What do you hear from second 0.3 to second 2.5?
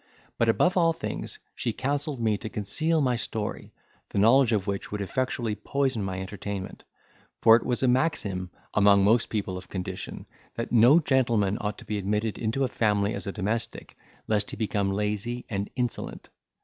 But, above all things, she counselled me to